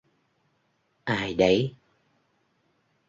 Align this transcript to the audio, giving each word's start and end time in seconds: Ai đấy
Ai 1.05 1.33
đấy 1.33 1.75